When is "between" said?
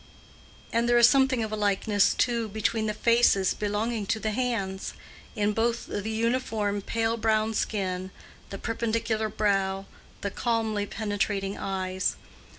2.49-2.87